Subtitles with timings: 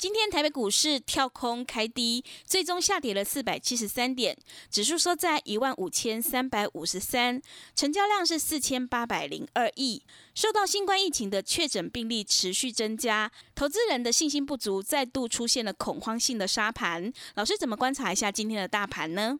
[0.00, 4.34] 今天台北股市跳空开低，最终下跌了四百七十三点，
[4.70, 7.38] 指数收在一万五千三百五十三，
[7.74, 10.02] 成交量是四千八百零二亿。
[10.34, 17.12] 受到新冠疫情的确诊病例持续增加，投资人的信心不足，再度出现了恐慌性的杀盘。
[17.34, 19.38] 老师怎么观察一下今天的大盘呢？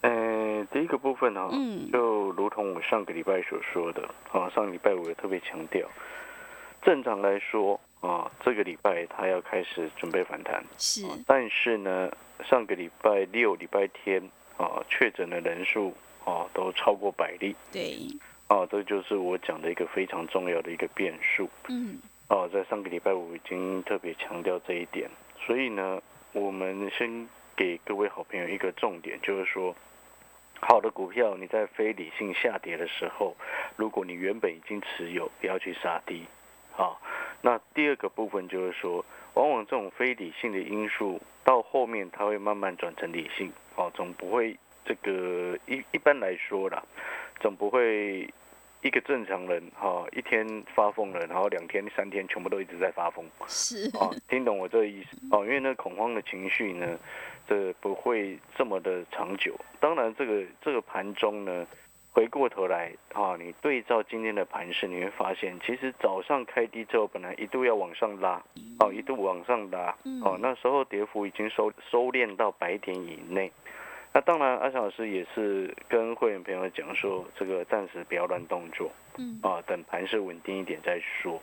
[0.00, 5.88] 呃，第一个部分哈、嗯就如同我上个礼拜所说的，啊，上个礼拜我也特别强调，
[6.84, 11.06] 正常来说啊，这个礼拜它要开始准备反弹，是。
[11.06, 12.10] 啊但是呢，
[12.44, 14.20] 上个礼拜六、礼拜天
[14.58, 17.96] 啊，确诊的人数啊都超过百例，对，
[18.48, 21.48] 啊，这就是我讲的一个非常重要的一个变数。
[21.68, 25.08] 嗯，哦，在上个礼拜五已经特别强调这一点，
[25.46, 29.74] 所以呢，我们先给各位好朋友一个重点，就是说，
[30.58, 33.36] 好的股票你在非理性下跌的时候，
[33.76, 36.24] 如果你原本已经持有，不要去杀低。
[36.74, 37.00] 好，
[37.42, 39.04] 那第二个部分就是说，
[39.34, 46.82] 往往这种非理性的因素到后面它会慢慢转成理性，哦，总不会这个一一般来说啦，
[47.40, 48.32] 总不会
[48.80, 55.44] 一个正常人哈、一天发疯了，然后两天三天全部都一直在发疯是，哦，听懂我这个意思哦？
[55.44, 56.98] 因为那恐慌的情绪呢，
[57.48, 59.58] 这不会这么的长久。
[59.80, 61.66] 当然，这个这个盘中呢，
[62.12, 68.42] 回过头来啊，你对照今天的盘势，你会发现，其实早上开低之后，本来一度要往上拉，
[68.80, 73.50] 哦，一度往上拉，哦，那时候跌幅已经收收敛到百点以内。
[74.12, 81.40] 那当然，阿翔老师也是跟会员朋友讲说，这个暂时不要乱动作，嗯，啊，等盘势稳定一点再说。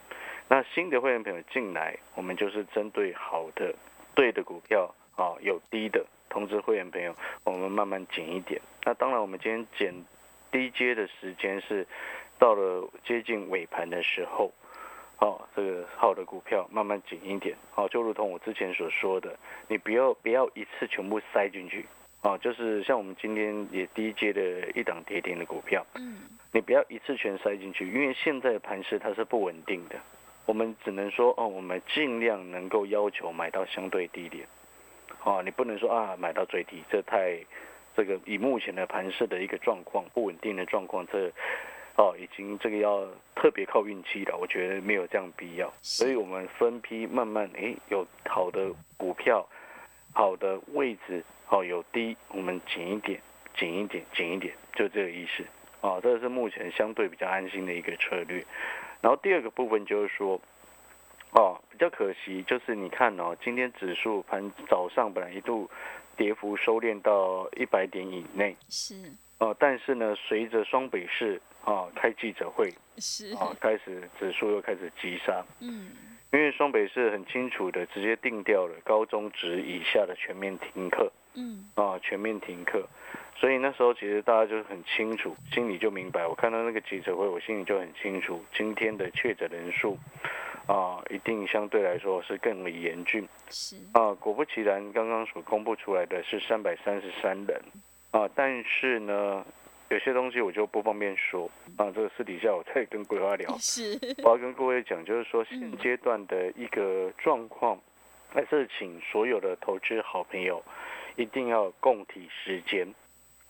[0.47, 3.74] 那新的会员朋友进来，我们就是针对好的、
[4.13, 8.62] 对的股票啊，有低的通知会员朋友，我们慢慢减一点。
[8.84, 9.91] 那当然，我们今天减
[10.52, 11.86] 低阶的时间是
[12.38, 14.52] 到了接近尾盘的时候。
[15.22, 19.38] 好、这个好的股票慢慢紧一点，好、就如同我之前所说的，
[19.68, 21.86] 你不要不要一次全部塞进去，
[22.22, 26.22] 啊，就是像我们今天也低阶的一档跌停的股票，嗯，
[26.54, 29.98] 你不要一次全塞进去，因为现在的盘势它是不稳定的。
[30.46, 34.48] 我们只能说，哦，我们尽量能够要求买到相对低点，
[35.26, 37.38] 哦，你不能说啊买到最低，这太
[37.95, 41.31] 这个以目前的盘势的一个状况不稳定的状况，这
[41.95, 43.05] 哦已经这个要
[43.35, 45.73] 特别靠运气了，我觉得没有这样必要。
[45.81, 49.45] 所以我们分批慢慢，诶，有好的股票，
[50.13, 53.22] 好的位置，哦有低，我们紧一点，
[53.55, 55.44] 紧一点，紧一点，就这个意思。
[55.81, 58.44] 啊，这是目前相对比较安心的一个策略。
[59.01, 60.39] 然后第二个部分就是说，
[61.31, 65.69] 哦，比较可惜就是你看哦，今天指数盘早上本来一度
[66.17, 68.95] 跌幅收敛到一百点以内，是。
[69.38, 75.91] 哦，但是呢，随着双北市啊开记者会是，啊，开始指数又开始急杀，嗯，
[76.34, 81.12] 因为双北市很清楚的直接定掉了高中职以下的全面停课。
[81.35, 82.85] 嗯，啊，全面停课，
[83.38, 86.25] 所以那时候其实大家就很清楚，心里就明白。
[86.25, 89.95] 我看到那个记者会，我心里就很清楚，今天的确诊人数
[90.68, 94.14] 啊，一定相对来说是更为严峻是，啊。
[94.14, 97.62] 果不其然，刚刚所公布出来的是三百三十三人
[98.12, 99.46] 啊，但是呢，
[99.90, 103.50] 有些东西我就不方便说啊，这个私底下我再跟桂花聊。
[103.58, 107.80] 是，我要跟各位讲，就是说现阶段的一个状况，
[108.30, 110.64] 还是请所有的投资好朋友
[111.16, 112.88] 一定要共体时间。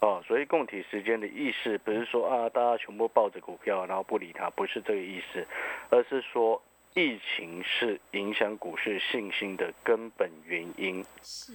[0.01, 5.45] 哦，所以共体时间的意思不是说啊，大家全部抱着股票然后不理它，不是这个意思，
[5.89, 6.61] 而是说
[6.95, 11.53] 疫情是影响股市信心的根本原因是，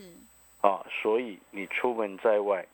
[0.61, 2.65] 啊，所以你出门在外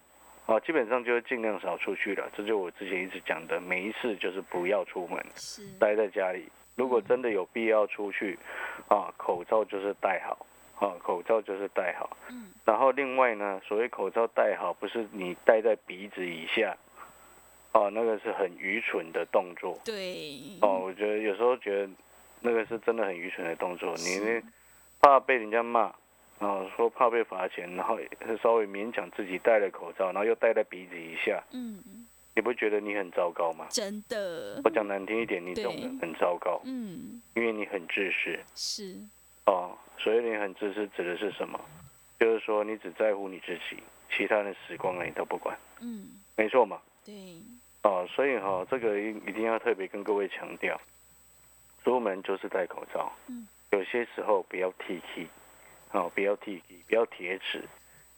[0.46, 5.24] 啊，基本上就是尽量少出去了，这就我之前一直讲的，每一次就是不要出门。
[5.34, 6.48] 是，待在家里。
[6.76, 8.38] 如果真的有必要出去，
[8.88, 10.46] 啊，口罩就是戴好，
[10.78, 12.16] 啊，口罩就是戴好。
[12.30, 16.76] 嗯，然后另外呢，所谓口罩戴好，不是你戴在鼻子以下，
[17.72, 19.78] 哦、那个是很愚蠢的动作。
[19.84, 21.90] 对，哦，我觉得有时候觉得
[22.40, 23.94] 那个是真的很愚蠢的动作。
[23.96, 24.42] 你
[25.00, 25.92] 怕被人家骂，
[26.38, 27.98] 然后，说怕被罚钱，然后
[28.42, 31.82] 稍微勉强自己戴了口罩，然后又戴在鼻子以下，嗯，
[32.34, 33.66] 你不觉得你很糟糕吗？
[33.70, 38.96] 真的我，讲难听一点，你懂的，很糟糕，嗯，因为你很自私是，
[39.46, 39.76] 哦。
[39.98, 41.60] 所以你很自私指的是什么？
[42.18, 46.80] 就是说你只在乎你自己，其他人死光了你都不管，嗯，没错嘛。
[47.04, 47.14] 对，
[47.82, 50.80] 哦，所以哈、这个一一定要特别跟各位强调，
[51.84, 55.26] 出门就是戴口罩，嗯，有些时候不要 T K，
[55.92, 57.64] 哦，不要 T K，不要铁齿，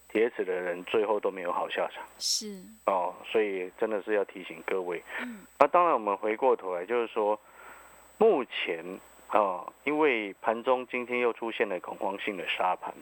[0.08, 2.04] 铁齿的人最后都没有好下场。
[2.18, 5.02] 是，哦，所以真的是要提醒各位。
[5.20, 7.38] 嗯，那当然，我们回过头来就是说，
[8.18, 8.84] 目前
[9.28, 12.92] 啊、因为盘中今天又出现了恐慌性的杀盘，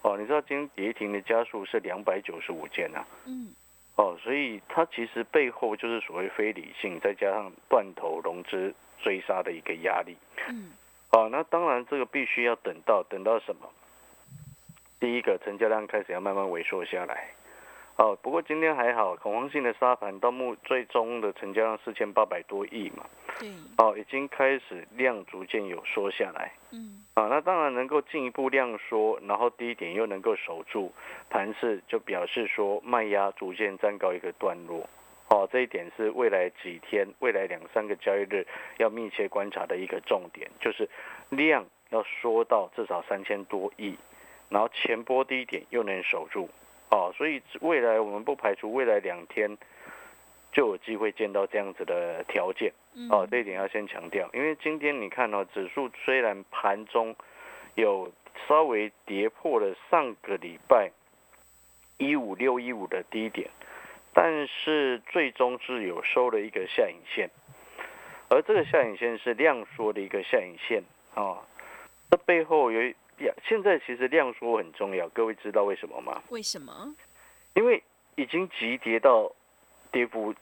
[0.00, 3.52] 哦，你知道今天跌停的家数是两百九十五件啊，嗯，
[3.96, 10.16] 哦，所以它其实背后就是所谓非理性，再加上断头融资追杀的一个压力。
[10.48, 10.72] 嗯，
[11.12, 13.68] 哦，那当然这个必须要等到等到什么？
[15.00, 17.28] 第一个成交量开始要慢慢萎缩下来。
[17.96, 23.06] 哦，不过今天还好，恐慌性的沙盘到目最终的成交量四千八百多亿嘛，
[23.38, 23.48] 对，
[23.78, 26.52] 哦，已经开始量逐渐有缩下来。
[26.72, 30.92] 嗯，啊，那当然能够进一步量缩，然后低点又能够守住
[31.30, 34.86] 盘势，就表示说卖压逐渐站高一个段落。
[35.28, 38.46] 哦，这一点是未来几天、未来两三个交易日
[38.76, 40.86] 要密切观察的一个重点，就是
[41.30, 43.96] 量要缩到至少三千多亿，
[44.50, 46.50] 然后前波低点又能守住。
[46.90, 49.56] 哦，所以未来我们不排除未来两天
[50.52, 52.72] 就有机会见到这样子的条件。
[52.94, 57.14] 嗯，哦，这一点要先强调，因为今天你看哦，指数虽然盘中
[57.74, 58.10] 有
[58.46, 60.90] 稍微跌破了上个礼拜
[61.98, 63.50] 一五六一五的低点，
[64.14, 67.28] 但是最终是有收了一个下影线，
[68.30, 70.82] 而这个下影线是量缩的一个下影线
[71.14, 71.42] 啊、哦，
[72.10, 72.94] 这背后有
[73.24, 76.22] 呀，现在其实量缩很重要，各位知道为什么吗？
[76.30, 76.94] 为什么？
[77.54, 77.82] 因为
[78.16, 79.32] 已经急跌到
[79.90, 80.34] 跌幅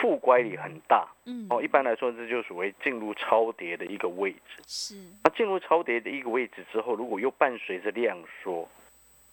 [0.00, 1.06] 负乖离很大。
[1.26, 4.62] 嗯，哦，一般来说，这就属于进入超跌的一个位置。
[4.66, 8.68] 是，那进入超跌的一个位置之后，如果又伴随着量缩，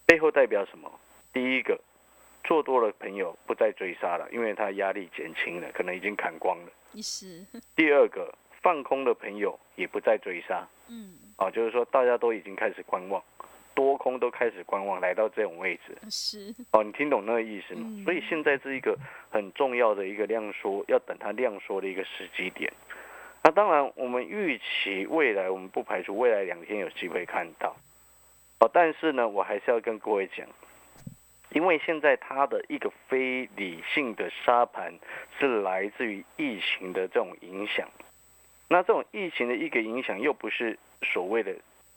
[0.05, 0.91] 背后代表什么？
[1.31, 1.79] 第一个，
[2.43, 6.71] 做多的朋友不再追杀了，因为他压力减轻了，可能已经砍光了。
[7.01, 13.23] 是， 第二个，放空的朋友也不再追杀，嗯，啊，就是说大家都已经开始观望，
[13.73, 15.97] 多空都开始观望，来到这种位置。
[16.09, 17.83] 是，哦，你听懂那个意思吗？
[17.85, 18.97] 嗯所以现在是一个
[19.31, 22.71] 很重要的一个量缩，要等它量缩的一个时机点。
[23.41, 27.73] 那当然，我们预期未来，我们不排除未来两天有机会看到。
[28.59, 30.45] 哦，但是呢，我还是要跟各位讲，
[31.51, 34.93] 因为现在它的一个非理性的沙盘
[35.39, 37.87] 是来自于疫情的这种影响。
[38.67, 41.55] 那这种疫情的一个影响，又不是所谓的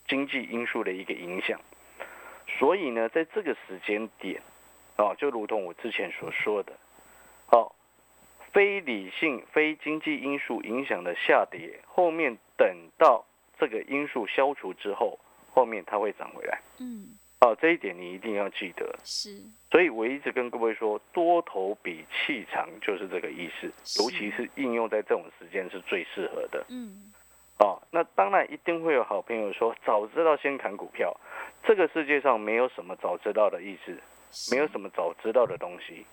[0.09, 1.61] 经济因素的一个影响。
[2.59, 4.41] 所以呢，在这个时间点，
[4.97, 6.73] 哦，就如同我之前所说的，
[7.51, 7.73] 哦，
[8.53, 13.25] 非理性、非经济因素影响的下跌，后面等到
[13.59, 15.19] 这个因素消除之后，
[15.51, 16.61] 后面它会涨回来。
[16.79, 18.95] 嗯，哦，这一点你一定要记得。
[19.03, 19.41] 是，
[19.71, 23.73] 所以我一直跟各位说，多头比气长就是这个意思，
[24.03, 26.65] 尤其是应用在这种时间是最适合的。
[26.69, 27.13] 嗯，
[27.63, 31.17] 哦，那当然一定会有好朋友说，早知道先砍股票。
[31.65, 33.97] 这个世界上没有什么早知道的意思，
[34.51, 36.05] 没有什么早知道的东西。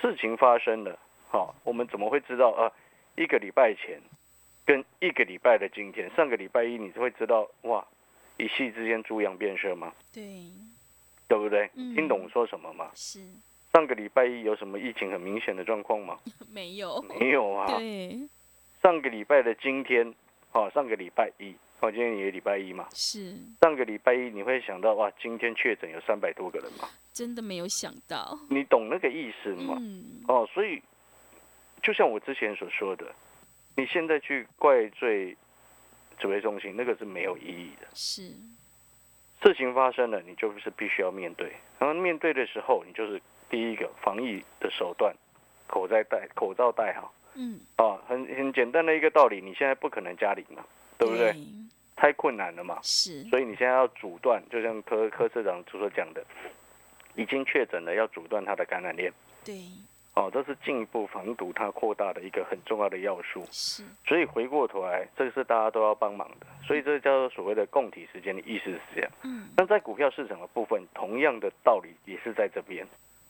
[0.00, 0.98] 事情发生了，
[1.28, 2.72] 好、我们怎么会知道啊？
[3.16, 4.00] 一个礼拜前
[4.64, 7.86] 跟一个礼拜的今天，上个礼拜一你会知道哇，
[8.38, 9.92] 一夕之间猪羊变色吗？
[10.14, 10.22] 对，
[11.28, 11.68] 对不对？
[11.74, 12.90] 嗯听懂我说什么吗？
[12.94, 13.20] 是，
[13.74, 16.18] 上个礼拜一有什么疫情很明显的状况吗？
[16.50, 17.66] 没有，没有啊。
[17.76, 18.18] 对，
[18.82, 20.14] 上个礼拜的今天，
[20.56, 22.88] 哦，上个礼拜一，哦，今天也礼拜一嘛。
[22.94, 26.88] 是，上个礼拜一你会想到哇，今天确诊有三百多个人嘛？
[27.12, 29.76] 真的没有想到，你懂那个意思吗？
[29.78, 30.82] 嗯，哦，所以
[31.82, 33.14] 就像我之前所说的，
[33.76, 35.36] 你现在去怪罪
[36.18, 37.86] 指挥中心，那个是没有意义的。
[37.92, 38.32] 是，
[39.42, 41.52] 事情发生了，你就是必须要面对。
[41.78, 43.20] 然后面对的时候，你就是
[43.50, 45.14] 第一个防疫的手段，
[45.66, 49.40] 口罩戴口罩戴好嗯，哦，很很简单的一个道理。
[49.40, 50.64] 你现在不可能加零嘛，
[50.98, 51.34] 对不对？
[51.94, 52.78] 太困难了嘛。
[52.82, 56.24] 是，所以你现在要阻断，就像柯柯社长所讲的，
[57.14, 59.12] 已经确诊了，要阻断它的感染链。
[59.44, 59.54] 对，
[60.14, 63.46] 哦，这是进一步防堵它扩大的一个很重要的要素。
[63.50, 66.46] 是，所以回过头来，这个是大家都要帮忙的。
[66.66, 69.10] 所以这叫做所谓的供体时间的意思是这样。
[69.22, 72.86] 嗯，那在股票市场的部分，同样的道理也是在这边。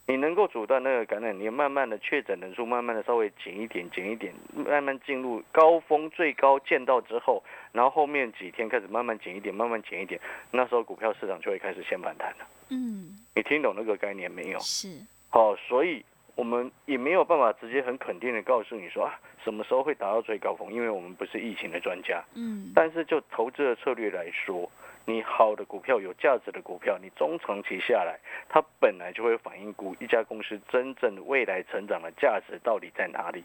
[0.08, 10.20] 你能够阻断那个感染，你慢慢的确诊人数慢慢的稍微减一点，减一点，慢慢进入高峰最高见到之后，然后后面几天开始慢慢减一点，慢慢减一点，
[10.52, 12.46] 那时候股票市场就会开始先反弹了。
[12.70, 14.58] 嗯，你听懂那个概念没有？
[14.60, 14.88] 是，
[15.28, 16.04] 好，所以
[16.36, 22.22] 我们也没有办法直接很肯定的告诉你说啊，什么时候会达到最高峰，因为我们不是疫情的专家。
[22.34, 24.70] 嗯，但是就投资的策略来说，
[25.06, 33.42] 你好的股票、有价值的股票，你中长期下来，它本来就会反映股一家公司真正未来成长的价值到底在哪里。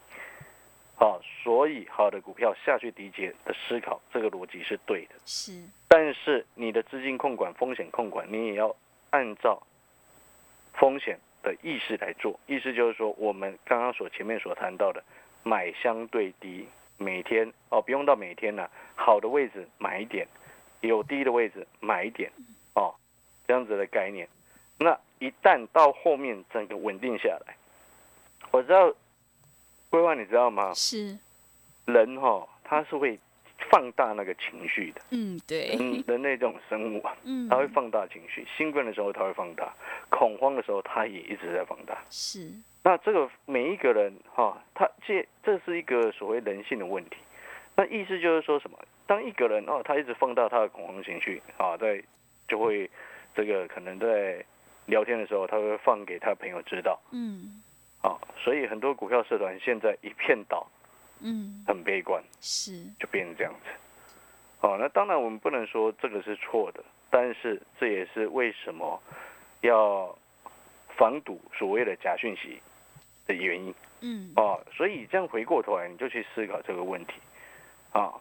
[0.96, 5.16] 好，所以好的股票下去理解的思考，这个逻辑是对的。
[5.26, 5.54] 是，
[5.88, 8.76] 但是你的资金控管、风险控管，你也要
[9.10, 9.64] 按照
[10.74, 12.40] 风险的意识来做。
[12.48, 15.04] 意思就是说，我们刚刚所前面所谈到的，
[15.44, 16.68] 买相对低，
[16.98, 20.28] 每天哦不用到每天了，好的位置买一点，
[20.82, 22.32] 有低的位置买一点，
[22.76, 22.94] 哦，
[23.48, 24.28] 这样子的概念。
[24.78, 27.56] 那一旦到后面整个稳定下来，
[28.52, 28.94] 我知道，
[29.90, 30.74] 规划你知道吗？
[30.74, 31.18] 是，
[31.86, 33.20] 人哈、他是会
[33.70, 35.02] 放大那个情绪的。
[35.12, 39.74] 嗯，对，嗯人类这种生物啊，嗯，它会放大情绪，兴奋的时候它会放大，
[40.10, 41.98] 恐慌的时候它也一直在放大。
[42.10, 42.52] 是，
[42.84, 47.18] 那这个每一个人哈，他这这是一个所谓人性的问题。
[47.76, 48.78] 那意思就是说什么？
[49.08, 52.02] 当一个人哦，他一直放大他的恐慌情绪啊，在
[52.48, 52.90] 就会
[53.36, 54.44] 这个可能在
[54.86, 57.62] 聊天的时候，他会放给他朋友知道嗯，
[58.02, 58.18] 啊。
[58.38, 60.68] 所以很多股票社团现在一片倒，
[61.22, 62.24] 嗯，很悲观。
[62.40, 63.70] 是，就变成这样子。
[64.62, 69.02] 哦，那当然我们不能说这个是错的，但是这也是为什么
[69.62, 70.16] 要
[70.98, 72.62] 防堵所谓的假讯息
[73.26, 74.64] 的原因嗯，哦。
[74.76, 77.14] 所以这样回过头来，你就去思考这个问题
[77.92, 78.14] 啊。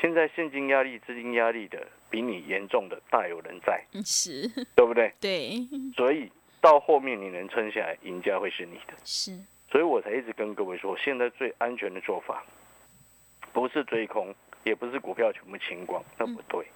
[0.00, 5.12] 现在现金压力、资金压力的比你严重的大有人在，嗯是，对不对？
[5.20, 8.94] 对，所以到后面你能撑下来，赢家会是你的。
[9.04, 9.38] 是，
[9.72, 12.44] 所以我才一直跟各位说，现在最安全的做法，
[13.54, 16.66] 不是追空，也不是股票全部清光，那不对。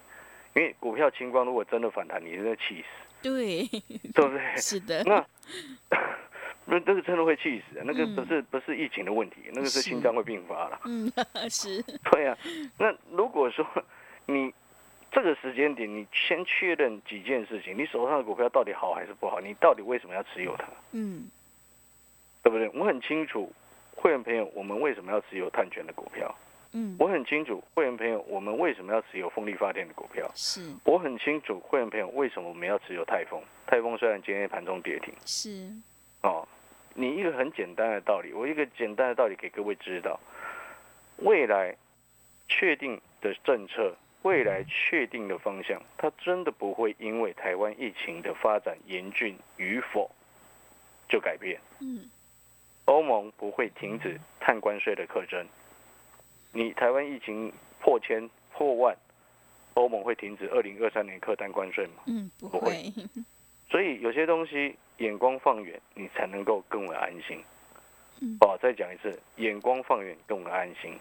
[0.55, 2.87] 因为股票清光，如果真的反弹，你真的气死，
[3.23, 3.67] 对，
[4.15, 4.41] 对不对？
[4.57, 5.23] 是的，那
[6.65, 10.81] 那那个真的会气死，那个嗯不是不是疫情的问题，那个是是心脏会病发了。
[10.87, 11.12] 嗯，
[11.50, 12.38] 是， 对啊，
[12.79, 13.67] 那如果说
[14.25, 14.50] 你
[15.12, 20.65] 这个时间点，你先确认几件事情，你手上的股票到底好还是不好，你到底为什么要持有它？
[20.93, 21.29] 嗯，
[22.47, 22.71] 对不对？
[22.81, 23.53] 我很清楚，
[23.97, 26.33] 会员朋友，我们为什么要持有碳权的股票？
[26.71, 30.31] 嗯，我很清楚，会员朋友，我们为什么要持有风力发电的股票？
[30.37, 33.43] 是，我很清楚，会员朋友，为什么我们要持有泰丰？
[33.67, 35.69] 泰丰虽然今天盘中跌停，是，
[36.23, 36.47] 哦，
[36.95, 40.21] 你一个很简单的道理，我一个简单的道理给各位知道，
[41.17, 41.75] 未来
[42.47, 50.09] 确定的政策，未来确定的方向，它真的不会因为台湾疫情的发展严峻与否
[51.09, 51.61] 就改变。
[51.81, 52.09] 嗯，
[52.87, 55.47] 欧盟不会停止碳关税的课征。
[56.52, 58.97] 你台湾疫情破千破万，
[59.75, 62.02] 欧盟会停止二零二三年课碳关税吗？
[62.07, 62.93] 嗯，不不会会，
[63.69, 67.43] 所以有些东西眼光放远，你才能够更为安心。
[68.21, 70.99] 嗯哦，再讲一次，眼光放远更为安心。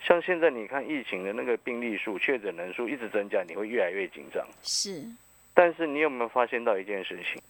[0.00, 4.46] 像现在你看疫情的那个病例数、确诊人数一直增加，你会越来越紧张。
[4.62, 5.02] 是，
[5.54, 7.40] 但是你有没有发现到一件事情？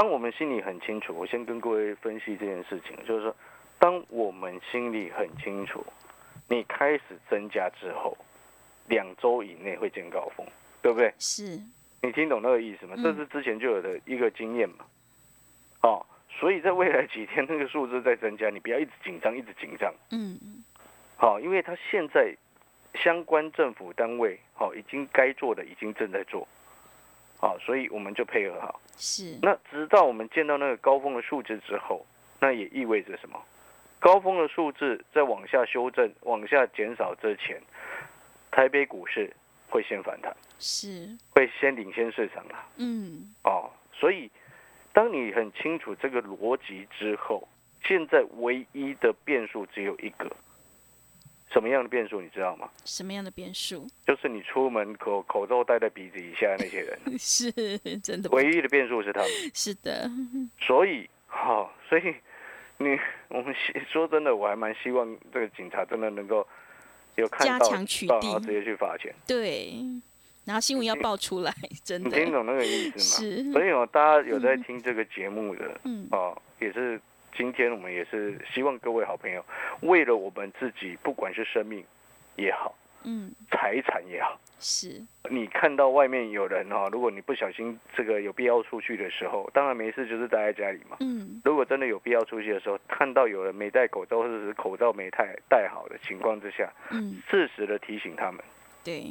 [0.00, 3.36] 当我们心里很清楚，我先跟各位分析这件事情，就是说，
[3.78, 5.84] 当我们心里很清楚，
[6.48, 8.16] 你开始增加之后，
[8.88, 10.46] 两周以内会见高峰，
[10.80, 11.12] 对不对？
[11.18, 11.60] 是，
[12.00, 12.94] 你听懂那个意思吗？
[12.96, 14.86] 嗯这是之前就有的一个经验嘛。
[15.82, 19.92] 哦，所以在未来几天那个数字在增加，你不要一直紧张，一直紧张。
[20.12, 20.64] 嗯，
[21.18, 22.34] 好、因为他现在
[22.94, 26.48] 相关政府单位好、已经该做的已经正在做，
[27.38, 28.80] 好、所以我们就配合好。
[29.00, 32.06] 是，那直到我们见到那个高峰的数字之后，
[32.38, 33.42] 那也意味着什么？
[33.98, 37.60] 高峰的数字在往下修正、往下减少之前，
[38.50, 39.34] 台北股市
[39.68, 42.66] 会先反弹，是，会先领先市场啦。
[42.76, 44.30] 嗯，哦，所以
[44.92, 47.46] 当你很清楚这个逻辑之后，
[47.84, 50.30] 现在唯一的变数只有一个，
[51.52, 52.68] 什么样的变数你知道吗？
[52.84, 53.86] 什么样的变数？
[54.06, 57.50] 就是你出门口口罩戴在鼻子以下的那些人， 是
[58.00, 59.28] 真的，唯一的变数是他们。
[59.52, 60.10] 是的，
[60.60, 62.14] 所以，好、所以
[62.78, 66.46] 你我们希说真的，我还蛮希望这个警察真的能够
[67.16, 69.14] 有看加强取缔然后直接去罚钱。
[69.26, 69.74] 对，
[70.44, 71.52] 然后新闻要爆出来，
[71.84, 73.02] 真的 你听懂那个意思吗？
[73.02, 77.00] 是，所以哦，大家有在听这个节目的，嗯，哦，也是
[77.36, 79.44] 今天我们也是希望各位好朋友，
[79.82, 81.84] 为了我们自己，不管是生命
[82.36, 90.96] 也好，嗯，财产也好，是，你看到外面有人哈、如果你不小心这个有必要出去的时候，当然没事就是待在家里嘛。
[91.00, 98.42] 嗯，如果真的有必要出去的时候，看到有人没戴口罩或者是口罩没戴戴好的情况之下，嗯，适时的提醒他们。
[98.84, 99.04] 对，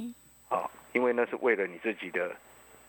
[0.50, 2.36] 啊，因为那是为了你自己的，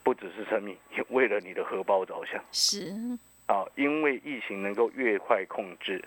[0.03, 2.43] 不只是生命，也为了你的荷包着想。
[2.51, 2.93] 是，
[3.45, 3.65] 啊。
[3.75, 6.03] 因为疫情能够越快控制，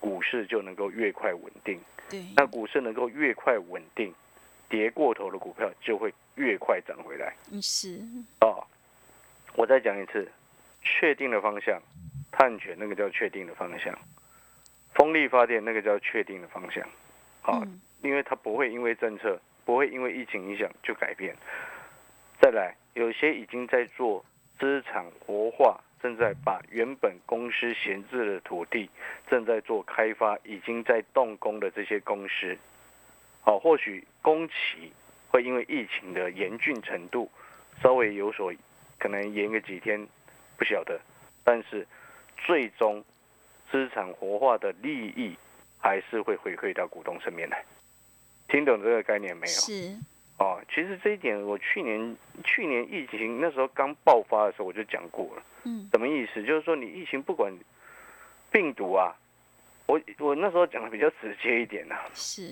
[0.00, 1.80] 股市就能够越快稳定。
[2.08, 4.14] 对，那股市能够越快稳定，
[4.68, 7.34] 跌过头的股票就会越快涨回来。
[7.50, 7.98] 嗯是，
[8.40, 8.62] 哦，
[9.54, 10.30] 我再讲一次，
[10.82, 11.80] 确定的方向，
[12.30, 13.98] 探权那个叫确定的方向，
[14.94, 16.86] 风力发电那个叫确定的方向。
[17.40, 21.34] 好、嗯，因为它不会因为政策，不会因为疫情影响就改变。
[22.40, 24.22] 再来，有些已经在做
[24.58, 28.90] 资产活化，正在把原本公司闲置的土地
[29.26, 32.54] 正在做开发，已经在动工的这些公司，
[33.40, 34.92] 好、或许工期
[35.30, 37.30] 会因为疫情的严峻程度
[37.82, 38.52] 稍微有所
[38.98, 40.06] 可能延个几天，
[40.58, 41.00] 不晓得，
[41.42, 41.86] 但是
[42.36, 43.02] 最终
[43.70, 45.34] 资产活化的利益
[45.78, 47.64] 还是会回馈到股东身边来。
[48.48, 49.52] 听懂这个概念没有？
[49.54, 49.96] 是，
[50.38, 56.42] 哦，其实这一点我去年去年疫情那时候刚爆发的时候我就讲过了，嗯，什么意思？
[56.42, 57.52] 就是说你疫情不管
[58.50, 59.14] 病毒啊，
[59.86, 62.42] 我我那时候讲的比较直接一点啊，是，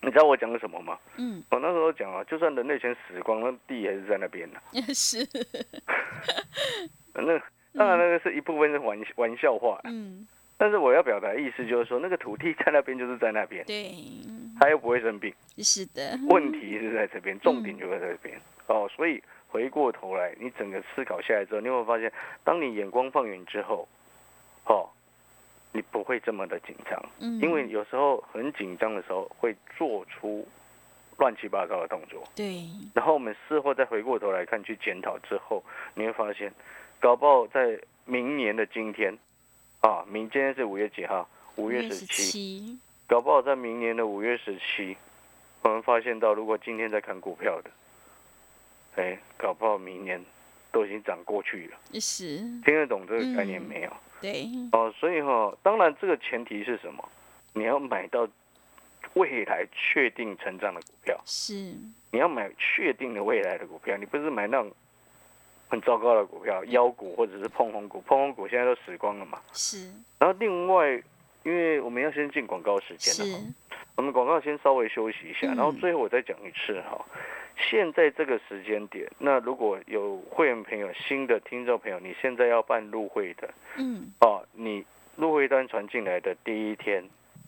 [0.00, 0.98] 你知道我讲的什么吗？
[1.16, 4.60] 嗯，我那时候讲啊，就算人类全死光，那地还是在那边的、
[4.94, 5.26] 是，
[7.14, 7.40] 那。
[7.74, 10.28] 当然那个是一部分是玩玩笑话，嗯，
[10.62, 13.92] 但是我要表达的意思就是说，那个土地 在那边就是在那边，对，
[14.60, 15.34] 它又不会生病。
[15.58, 18.88] 是的，问题是在这边，重点就在这边、哦。
[18.94, 22.12] 所以回过头来，你整个思考下来之后，你会发现，
[22.44, 23.88] 当你眼光放远之后，
[24.66, 24.88] 哦，
[25.72, 30.46] 你不会这么的紧张，嗯，因为有时候很紧张的时候会做出
[31.16, 32.62] 乱七八糟的动作，对，
[32.94, 35.60] 然后我们事后再回过头来看，去检讨之后，
[35.96, 36.52] 你会发现，
[37.00, 39.12] 搞不好在明年的今天，
[39.82, 41.28] 啊，明今天是五月几号？
[41.56, 42.78] 五月十七。
[43.08, 44.96] 搞不好在明年的五月十七，
[45.62, 47.70] 我们发现到，如果今天在看股票的，
[48.96, 50.24] 哎，搞不好明年
[50.70, 52.00] 都已经涨过去了。
[52.00, 53.92] 是，听得懂这个概念嗯没有？
[54.20, 57.06] 对，哦，所以哈、当然这个前提是什么？
[57.52, 58.26] 你要买到
[59.14, 61.54] 未来确定成长的股票，是，
[62.12, 64.72] 你要买确定的未来的股票，你不是买那种
[65.72, 69.40] 很糟糕的股票，妖股或者是碰红股，碰红股现在都死光了嘛。
[69.54, 71.02] 是，然后另外，
[71.44, 73.38] 因为我们要先进广告时间了哈。
[73.40, 77.02] 是，我们广告先稍微休息一下，嗯然后最后我再讲一次哈。
[77.56, 84.84] 现在这个时间点，那如果有会员朋友、新的听众朋友，你现在要办入会的嗯，哦，你
[85.16, 87.02] 入会单传进来的第一天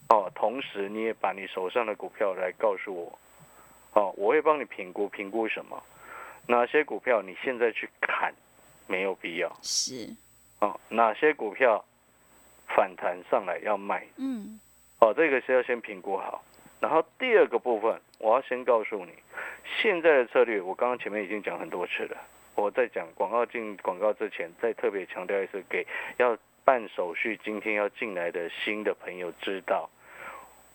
[0.08, 3.18] 哦，同时你也把你手上的股票来告诉我
[3.92, 5.82] 哦，我会帮你评估评估什么，
[6.46, 8.33] 哪些股票你现在去砍
[8.87, 9.50] 没有必要？
[9.62, 10.14] 是，
[10.61, 11.85] 哦，哪些股票
[12.68, 14.07] 反弹上来要卖？
[14.16, 14.61] 嗯，
[15.00, 16.44] 哦，这个是要先评估好。
[16.80, 19.12] 然后第二个部分，我要先告诉你，
[19.80, 22.16] 现在的策略，我刚刚前面已经讲很多次了。
[22.57, 25.87] 我在讲广告进广告之前，再特别强调一次，给
[26.18, 29.88] 要办手续、今天要进来的新的朋友知道，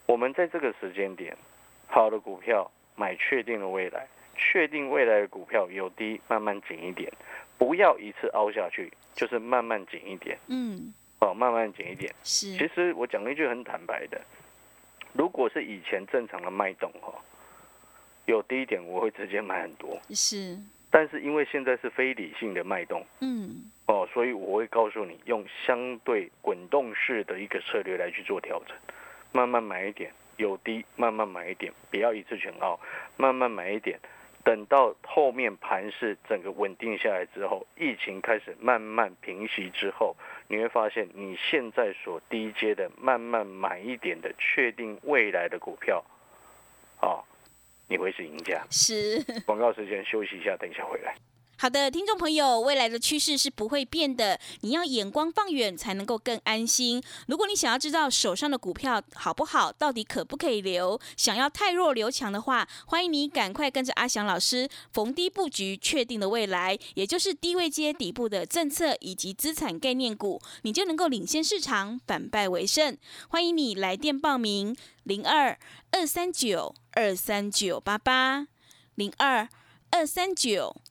[0.08, 1.38] 我们在这个时间点，
[1.88, 4.08] 好的股票买确定的未来，
[4.40, 7.12] 确定未来的股票有低慢慢紧一点，
[7.58, 12.10] 不要一次凹下去，就是慢慢紧一点，嗯，哦，慢慢紧一点。
[12.24, 14.20] 是，其实我讲一句很坦白的，
[15.12, 17.14] 如果是以前正常的脉动哈，
[18.26, 20.58] 有低点我会直接买很多，是，
[20.90, 28.76] 但是因为现在是非理性的脉动嗯，哦，所以我会告诉你用相对滚动式的一个策略来去做调整，
[29.34, 32.80] 慢慢买一点，有低慢慢买一点，不要一次全凹，
[33.18, 34.00] 慢慢买一点。
[34.44, 40.16] 等到后面盘势整个稳定下来之后，疫情开始慢慢平息之后，
[40.48, 46.04] 你会发现你现在所低阶的慢慢买一点的确定未来的股票，
[47.00, 47.22] 啊、
[47.88, 48.66] 你会是赢家。
[48.72, 49.24] 是。
[49.46, 51.16] 广告时间休息一下，等一下回来。
[51.62, 57.04] 好的，听众朋友，未来的趋势是不会变的，你要眼光放远才能够更安心。
[57.28, 72.98] 如果你想要知道手上的股票好不好，到底可不可以留，想要太弱留强的话，欢迎你赶快跟着阿翔老师逢低布局确定的未来，也就是低位接底部的政策以及资产概念股，你就能够领先市场，反败为胜。
[73.28, 75.60] 欢迎你来电报名：零二
[75.92, 78.48] 二三九二三九八八
[78.96, 79.50] 零二
[79.90, 80.74] 二三九。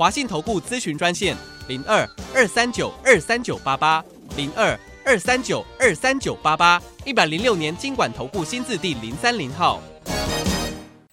[0.00, 1.36] 华信投顾咨询专线
[1.68, 4.02] 零二二三九二三九八八
[4.34, 9.78] 零二二三九二三九八八，一百零六年经管投顾新字第零三零号。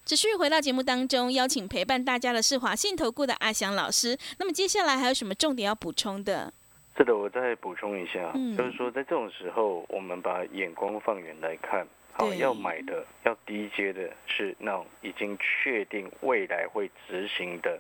[0.05, 4.17] 持续回到节目当中，邀请陪伴大家的是华信投顾的阿翔老师。
[4.39, 6.53] 那么接下来还有什么重点要补充的？
[6.95, 17.77] 是的，我再补充一下，嗯就是说在这种时候，我们把眼光放远来看，好，要买的要低阶的是那种已经确定未来会执行的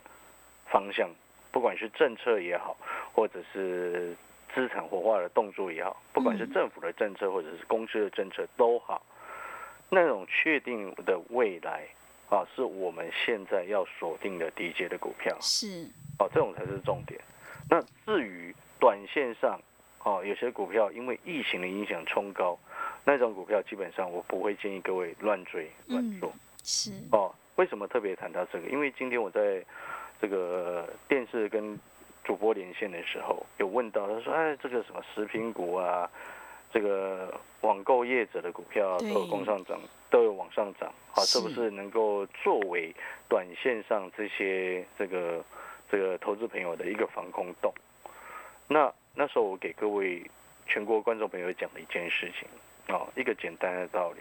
[0.69, 1.09] 方向，
[1.51, 2.75] 不管是政策也好，
[3.13, 4.15] 或者是
[4.53, 9.01] 资产活化的动作也好，不管是嗯政府的政策或者是公司的政策都好，
[9.89, 11.87] 那种确定的未来
[12.29, 15.37] 啊，是我们现在要锁定的低阶的股票。
[15.39, 15.87] 是，
[16.19, 17.19] 哦，这种才是重点。
[17.69, 19.59] 那至于短线上，
[20.03, 22.57] 哦，有些股票因为疫情的影响冲高，
[23.03, 26.31] 那种股票基本上我不会建议各位乱追乱做。
[26.63, 28.67] 是，哦，为什么特别谈到这个？
[28.67, 29.63] 因为今天我在
[30.21, 31.79] 这个电视跟
[32.23, 36.09] 主播连线的时候，有问到，他说：“哎，这个什么食品股啊，
[36.73, 42.93] 这个网购业者的股票啊都对有往上涨，都有往上涨，啊，是不是是能够作为
[43.29, 45.43] 短线上这些这个
[45.89, 47.73] 这个投资朋友的一个防空洞？”
[48.67, 50.21] 那那时候我给各位
[50.65, 52.47] 全国观众朋友讲了一件事情，
[52.93, 54.19] 哦，一个简单的道理，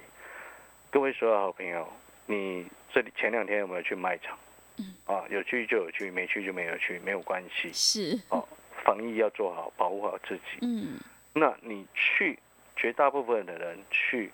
[0.91, 1.87] 各位所有好朋友。
[2.29, 4.37] 你这里前两天有没有去卖场？
[4.79, 7.71] 嗯啊，有去就有去，没去就没有去，没有关系。
[7.73, 8.47] 是，哦，
[8.85, 10.43] 防疫要做好，保护好自己。
[10.63, 10.99] 嗯，
[11.33, 12.39] 那你去，
[12.77, 14.31] 绝大部分的人去，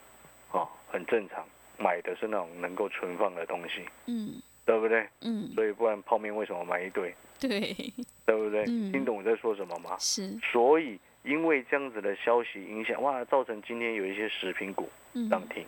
[0.51, 1.47] 哦，很正常，
[1.79, 5.07] 买的是那种能够存放的东西，嗯，对不对？
[5.21, 7.15] 嗯，所以不然泡面为什么买一堆？
[7.39, 7.75] 对，
[8.25, 8.65] 对不对？
[8.69, 9.97] 嗯听懂我在说什么吗？
[9.99, 15.65] 是，所以因为这样子的消息影响，哇，造成今天有一些食品股嗯，涨停，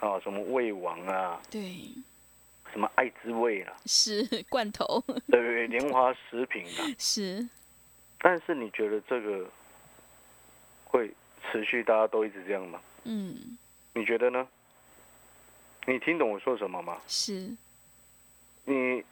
[0.00, 1.60] 啊，什么胃王啊，对，
[2.72, 5.66] 什么爱滋味啦、是罐头，对对对？
[5.68, 7.48] 莲花食品啊，是，
[8.18, 9.48] 但是你觉得这个
[10.84, 11.10] 会
[11.50, 12.80] 持续大家都一直这样吗？
[13.04, 13.56] 嗯，
[13.94, 14.46] 你觉得呢？
[15.86, 16.98] 你听懂我说什么吗？
[17.06, 17.56] 是，
[18.64, 19.02] 你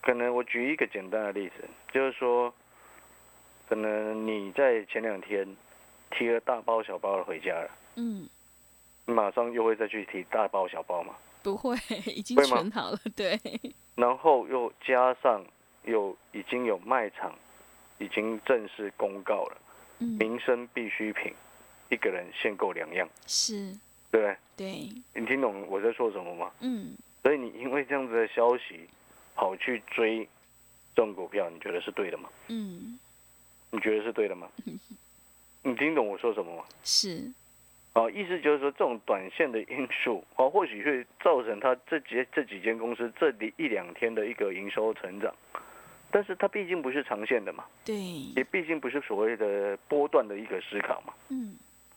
[0.00, 2.54] 可能我举一个简单的例子，就是说，
[3.68, 5.46] 可能你在前两天
[6.12, 8.28] 提了大包小包的回家了，嗯，
[9.04, 11.14] 你马上又会再去提大包小包嘛？
[11.50, 13.38] 不会， 已经会吗存好了，对，
[13.94, 15.44] 然后又加上
[15.84, 17.34] 有已经有卖场
[17.98, 19.56] 已经正式公告了，
[20.00, 21.32] 嗯，民生必需品，
[21.90, 23.72] 一个人限购两样，是，
[24.10, 24.36] 对不对？
[24.56, 26.50] 对，你听懂我在说什么吗？
[26.60, 28.88] 嗯，所以你因为这样子的消息，
[29.34, 30.28] 跑去追
[30.94, 32.28] 这种股票，你觉得是对的吗？
[32.48, 32.98] 嗯，
[33.70, 34.48] 你觉得是对的吗？
[35.62, 36.64] 你听懂我说什么吗？
[36.84, 37.30] 是，
[37.98, 45.34] 哦，意思就是说，这种短线的因素，哦，或许会造成它这几这几间公司这里一两天的一个营收成长，
[46.10, 47.96] 但是它毕竟不是长线的嘛，对，
[48.36, 51.56] 也毕竟不是所谓的波段的一个思考嘛，嗯，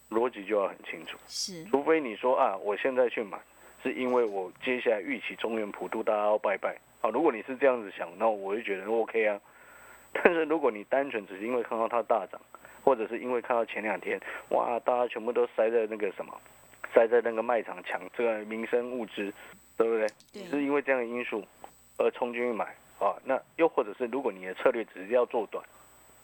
[0.10, 1.20] 逻辑就要很清楚。
[1.28, 3.38] 是，除非你说啊，我现在去买，
[3.84, 7.12] 是因为我接下来预期中原普渡大家要拜拜啊。
[7.12, 9.40] 如果你是这样子想，那我就觉得 OK 啊。
[10.14, 12.42] 但是如果你单纯只是因为看到它大涨，
[12.84, 16.34] 或者是因为看到前两天哇，大家全部都塞在那个什么，
[16.94, 19.34] 塞在那个卖场抢这个民生物资，
[19.78, 20.08] 对不对？
[20.34, 21.44] 对你是因为这样的因素
[21.98, 22.66] 而冲进去买
[23.00, 23.16] 啊？
[23.24, 25.64] 那又或者是如果你的策略只是要做短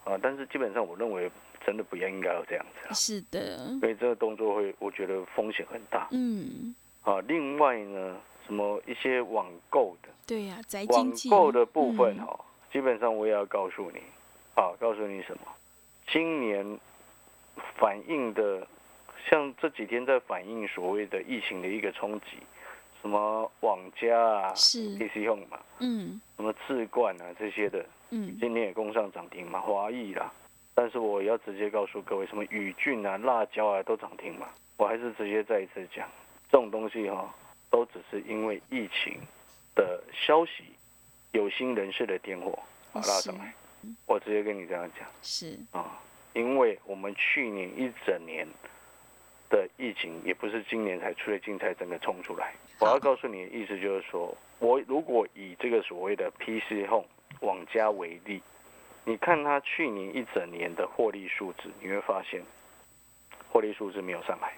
[0.03, 1.29] 啊，但是基本上我认为
[1.65, 2.93] 真的不要应该要这样子啊。
[2.93, 7.19] 是的，所以这个动作会，我觉得风险很大嗯，啊。
[7.27, 12.39] 另外呢，什么一些网购的对呀，宅网经济购的部分嗯哈、
[12.71, 13.99] 基本上我也要告诉你，
[14.55, 15.47] 啊，告诉你什么？
[16.07, 16.79] 今年
[17.77, 18.65] 反映的，
[19.29, 22.37] 像这几天在反映所谓的疫情的一个冲击，
[23.01, 30.31] 什么网家啊、是 PC Home 嘛，嗯什么智冠啊这些的，嗯，今天也攻上涨停嘛，华裔啦。
[30.73, 34.47] 但是我要直接告诉各位，什么宇峻啊、辣椒啊都涨停嘛。
[34.77, 36.07] 我还是直接再一次讲，
[36.51, 37.33] 这种东西哈、
[37.71, 39.19] 都只是因为疫情
[39.75, 40.63] 的消息，
[41.31, 42.51] 有心人士的点火
[42.93, 43.53] 啊拉上来。
[44.05, 45.99] 我直接跟你这样讲是，啊，
[46.33, 48.47] 因为我们去年一整年
[49.49, 52.53] 的疫情，也不是今年才最近才整个冲出来。
[52.79, 57.07] 我要告诉你的意思就是说，我如果以这个所谓的 PC Home
[57.41, 58.41] 网家为例，
[59.05, 62.43] 你看它去年一整年的获利数字，你会发现
[63.49, 64.53] 获利数字没有上来，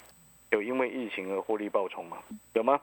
[0.50, 2.18] 有因为疫情而获利暴冲吗？
[2.54, 2.82] 有吗？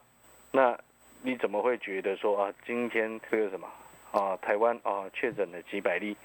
[0.52, 0.78] 那
[1.22, 3.68] 你怎么会觉得说啊，今天这个什么
[4.16, 6.16] 啊，台湾啊确诊了几百例，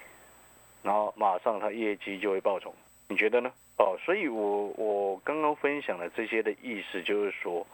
[0.82, 2.74] 然后马上它业绩就会爆冲？
[3.06, 3.52] 你觉得呢？
[3.76, 7.66] 哦，所以我我刚刚分享的这些的意思就是说，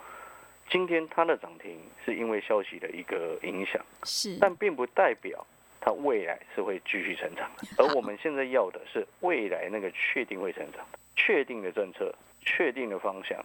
[0.68, 5.46] 今天它的涨停是因为消息的一个影响，是，但并不代表
[5.80, 7.68] 它未来是会继续成长的。
[7.76, 13.38] 而我们现在要的是未来那个确定会成长的、确定的政策、确定的方向。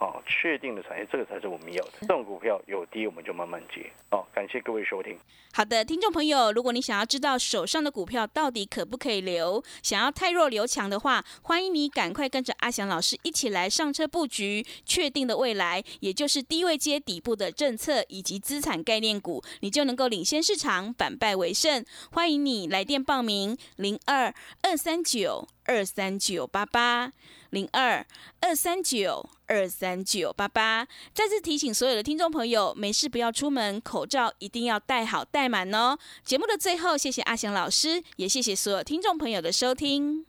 [0.00, 1.92] 哦，确定的产业，这个才是我们要的。
[2.00, 3.84] 这种股票有低，我们就慢慢接。
[4.10, 5.14] 哦，感谢各位收听。
[5.52, 21.84] 好的，听众朋友，如果你想要知道手上的股票到底可不可以留，想要太弱留强的话，欢迎你赶快跟着阿翔老师一起来上车布局确定的未来，也就是低位接底部的政策以及资产概念股，你就能够领先市场，反败为胜。
[22.12, 24.32] 欢迎你来电报名：零二
[24.62, 27.12] 二三九二三九八八。
[27.50, 28.06] 零二
[28.40, 35.98] 二三九二三九八八，再次提醒所有的听众朋友，没事不要出门，口罩一定要戴好戴满哦。
[36.24, 40.24] 节目的最后，谢谢阿翔老师，也谢谢所有听众朋友的收听。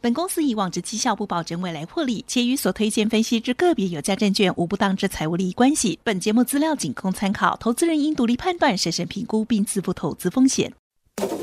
[0.00, 5.98] 本公司以往之绩效不保证未来获利，且与所推荐分析之个别有价证券无不当之财务利益关系。
[6.04, 10.72] 本节目资料仅供参考，投资人应独立判断、审慎评估并自负投资风险。